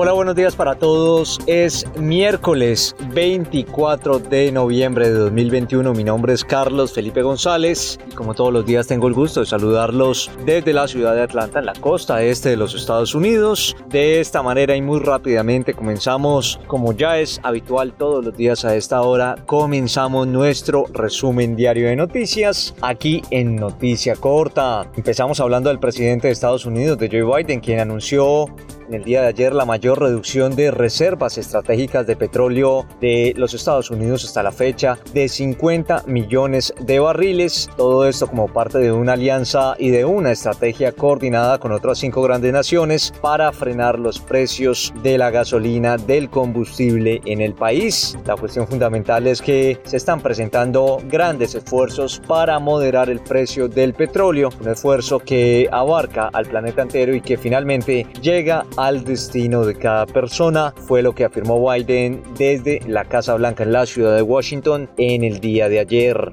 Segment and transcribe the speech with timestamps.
[0.00, 1.40] Hola, buenos días para todos.
[1.48, 5.92] Es miércoles 24 de noviembre de 2021.
[5.92, 9.46] Mi nombre es Carlos Felipe González y como todos los días tengo el gusto de
[9.46, 13.74] saludarlos desde la ciudad de Atlanta, en la costa este de los Estados Unidos.
[13.88, 18.76] De esta manera y muy rápidamente comenzamos, como ya es habitual todos los días a
[18.76, 24.88] esta hora, comenzamos nuestro resumen diario de noticias aquí en Noticia Corta.
[24.94, 28.46] Empezamos hablando del presidente de Estados Unidos, de Joe Biden, quien anunció
[28.88, 33.52] en el día de ayer la mayor reducción de reservas estratégicas de petróleo de los
[33.52, 37.68] Estados Unidos hasta la fecha de 50 millones de barriles.
[37.76, 42.22] Todo esto como parte de una alianza y de una estrategia coordinada con otras cinco
[42.22, 48.16] grandes naciones para frenar los precios de la gasolina del combustible en el país.
[48.24, 53.92] La cuestión fundamental es que se están presentando grandes esfuerzos para moderar el precio del
[53.92, 59.74] petróleo, un esfuerzo que abarca al planeta entero y que finalmente llega al destino de
[59.74, 64.22] cada persona, fue lo que afirmó Biden desde la Casa Blanca en la ciudad de
[64.22, 66.32] Washington en el día de ayer.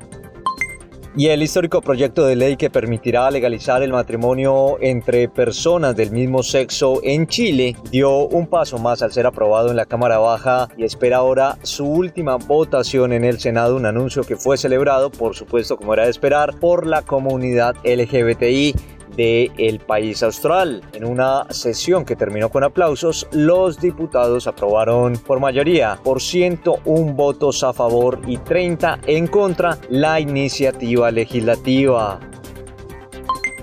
[1.17, 6.43] Y el histórico proyecto de ley que permitirá legalizar el matrimonio entre personas del mismo
[6.43, 10.83] sexo en Chile dio un paso más al ser aprobado en la Cámara Baja y
[10.83, 15.77] espera ahora su última votación en el Senado, un anuncio que fue celebrado, por supuesto,
[15.77, 18.75] como era de esperar, por la comunidad LGBTI
[19.15, 20.81] del el país austral.
[20.93, 27.63] En una sesión que terminó con aplausos, los diputados aprobaron por mayoría, por 101 votos
[27.63, 32.19] a favor y 30 en contra, la iniciativa legislativa.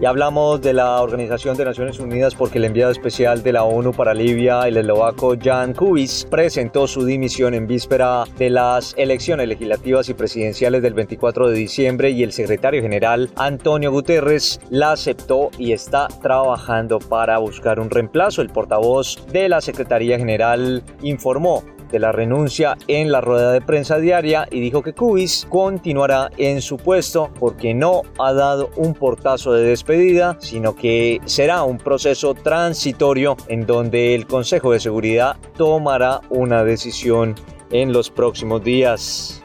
[0.03, 3.93] Y hablamos de la Organización de Naciones Unidas porque el enviado especial de la ONU
[3.93, 10.09] para Libia, el eslovaco Jan Kubis, presentó su dimisión en víspera de las elecciones legislativas
[10.09, 15.71] y presidenciales del 24 de diciembre y el secretario general Antonio Guterres la aceptó y
[15.71, 18.43] está trabajando para buscar un reemplazo.
[18.43, 23.99] El portavoz de la Secretaría General informó de la renuncia en la rueda de prensa
[23.99, 29.53] diaria y dijo que Cubis continuará en su puesto porque no ha dado un portazo
[29.53, 36.21] de despedida, sino que será un proceso transitorio en donde el Consejo de Seguridad tomará
[36.31, 37.35] una decisión
[37.71, 39.45] en los próximos días.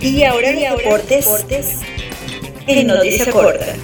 [0.00, 1.80] Y ahora, y deportes, deportes
[2.66, 3.74] en Noticia Corta.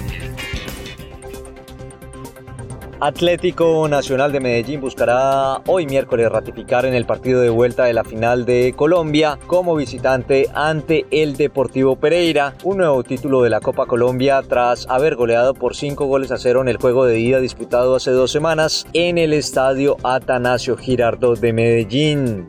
[3.03, 8.03] Atlético Nacional de Medellín buscará hoy miércoles ratificar en el partido de vuelta de la
[8.03, 13.87] final de Colombia como visitante ante el Deportivo Pereira, un nuevo título de la Copa
[13.87, 17.95] Colombia tras haber goleado por 5 goles a 0 en el juego de ida disputado
[17.95, 22.45] hace dos semanas en el estadio Atanasio Girardot de Medellín.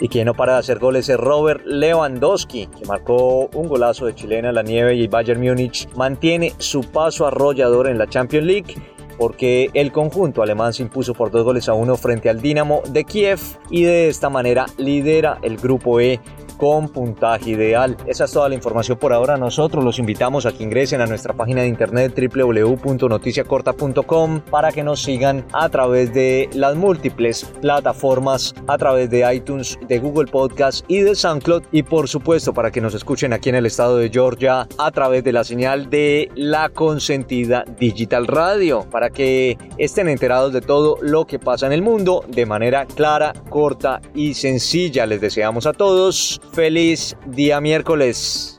[0.00, 4.14] Y quien no para de hacer goles es Robert Lewandowski, que marcó un golazo de
[4.14, 8.93] chilena en la nieve y Bayern Múnich mantiene su paso arrollador en la Champions League
[9.18, 13.04] porque el conjunto alemán se impuso por dos goles a uno frente al Dinamo de
[13.04, 16.20] Kiev y de esta manera lidera el grupo E
[16.56, 17.96] con puntaje ideal.
[18.06, 19.36] Esa es toda la información por ahora.
[19.36, 25.02] Nosotros los invitamos a que ingresen a nuestra página de internet www.noticiacorta.com para que nos
[25.02, 31.00] sigan a través de las múltiples plataformas, a través de iTunes, de Google Podcast y
[31.00, 34.68] de SoundCloud y por supuesto para que nos escuchen aquí en el estado de Georgia
[34.78, 40.60] a través de la señal de la consentida Digital Radio para que estén enterados de
[40.60, 45.06] todo lo que pasa en el mundo de manera clara, corta y sencilla.
[45.06, 48.53] Les deseamos a todos feliz día miércoles.